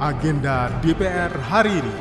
[0.00, 1.96] Agenda DPR hari ini.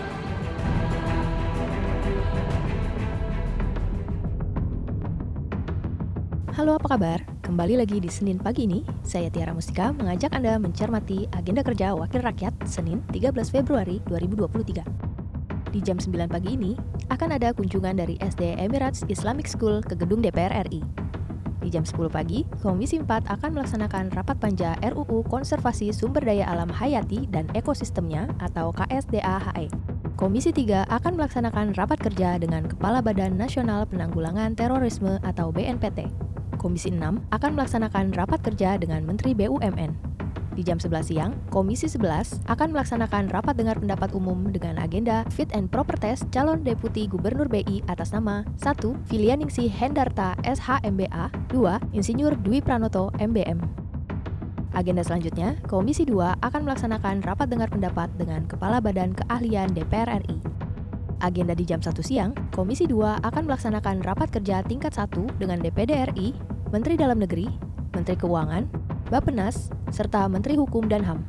[6.56, 7.20] Halo apa kabar?
[7.44, 12.24] Kembali lagi di Senin pagi ini, saya Tiara Mustika mengajak Anda mencermati agenda kerja Wakil
[12.24, 14.80] Rakyat Senin 13 Februari 2023.
[15.76, 16.80] Di jam 9 pagi ini,
[17.12, 21.09] akan ada kunjungan dari SD Emirates Islamic School ke gedung DPR RI.
[21.70, 26.74] Di jam 10 pagi, Komisi 4 akan melaksanakan rapat panja RUU Konservasi Sumber Daya Alam
[26.74, 29.70] Hayati dan Ekosistemnya atau KSDA-HE.
[30.18, 36.10] Komisi 3 akan melaksanakan rapat kerja dengan Kepala Badan Nasional Penanggulangan Terorisme atau BNPT.
[36.58, 40.09] Komisi 6 akan melaksanakan rapat kerja dengan Menteri BUMN.
[40.60, 45.48] Di jam 11 siang, Komisi 11 akan melaksanakan rapat dengar pendapat umum dengan agenda Fit
[45.56, 49.08] and Proper Test calon Deputi Gubernur BI atas nama 1.
[49.08, 51.96] Filianingsi Hendarta SHMBA 2.
[51.96, 53.56] Insinyur Dwi Pranoto MBM
[54.76, 60.44] Agenda selanjutnya, Komisi 2 akan melaksanakan rapat dengar pendapat dengan Kepala Badan Keahlian DPR RI.
[61.24, 66.12] Agenda di jam 1 siang, Komisi 2 akan melaksanakan rapat kerja tingkat 1 dengan DPD
[66.12, 66.36] RI,
[66.76, 67.48] Menteri Dalam Negeri,
[67.96, 71.26] Menteri Keuangan, Bapenas, serta Menteri Hukum dan HAM.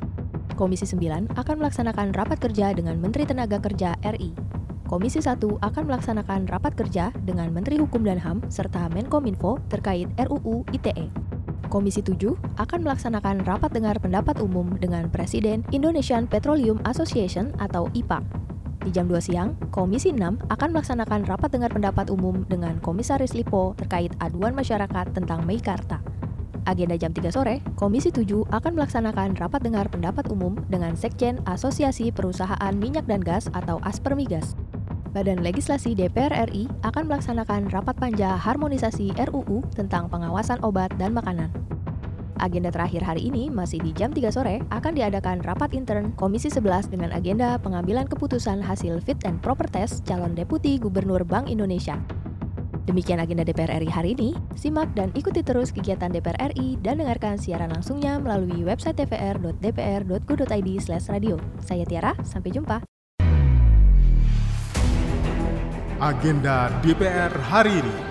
[0.52, 4.36] Komisi 9 akan melaksanakan rapat kerja dengan Menteri Tenaga Kerja RI.
[4.84, 10.68] Komisi 1 akan melaksanakan rapat kerja dengan Menteri Hukum dan HAM serta Menkominfo terkait RUU
[10.76, 11.08] ITE.
[11.72, 18.20] Komisi 7 akan melaksanakan rapat dengar pendapat umum dengan Presiden Indonesian Petroleum Association atau IPA.
[18.84, 23.72] Di jam 2 siang, Komisi 6 akan melaksanakan rapat dengar pendapat umum dengan Komisaris Lipo
[23.80, 26.09] terkait aduan masyarakat tentang Meikarta.
[26.68, 32.12] Agenda jam 3 sore, Komisi 7 akan melaksanakan rapat dengar pendapat umum dengan Sekjen Asosiasi
[32.12, 34.52] Perusahaan Minyak dan Gas atau Aspermigas.
[35.10, 41.50] Badan Legislasi DPR RI akan melaksanakan rapat panja harmonisasi RUU tentang pengawasan obat dan makanan.
[42.40, 46.88] Agenda terakhir hari ini masih di jam 3 sore akan diadakan rapat intern Komisi 11
[46.88, 52.00] dengan agenda pengambilan keputusan hasil fit and proper test calon deputi Gubernur Bank Indonesia.
[52.88, 54.32] Demikian agenda DPR RI hari ini.
[54.56, 61.36] Simak dan ikuti terus kegiatan DPR RI dan dengarkan siaran langsungnya melalui website tvr.dpr.go.id/radio.
[61.60, 62.80] Saya Tiara, sampai jumpa.
[66.00, 68.09] Agenda DPR hari ini.